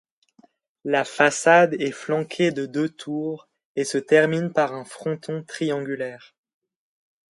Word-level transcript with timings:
La 0.83 1.03
façade 1.05 1.75
est 1.75 1.91
flanquée 1.91 2.49
de 2.51 2.65
deux 2.65 2.89
tours 2.89 3.47
et 3.75 3.83
se 3.83 3.99
termine 3.99 4.51
par 4.51 4.73
un 4.73 4.83
fronton 4.83 5.43
triangulaire. 5.43 6.33